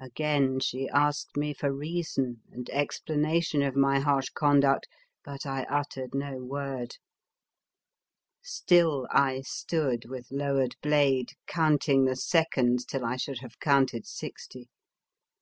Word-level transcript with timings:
Again 0.00 0.60
she 0.60 0.88
asked 0.88 1.36
me 1.36 1.52
for 1.52 1.70
reason 1.70 2.40
and 2.50 2.70
explanation 2.70 3.60
of 3.60 3.76
my 3.76 3.98
harsh 4.00 4.30
conduct, 4.30 4.88
but 5.22 5.44
I 5.44 5.64
uttered 5.64 6.14
no 6.14 6.38
word. 6.38 6.96
Still 8.40 9.06
I 9.10 9.42
stood 9.42 10.06
with 10.08 10.28
lowered 10.30 10.76
blade, 10.82 11.32
counting 11.46 12.06
the 12.06 12.16
seconds 12.16 12.86
till 12.86 13.04
I 13.04 13.16
should 13.16 13.40
have 13.40 13.60
counted 13.60 14.06
sixty. 14.06 14.70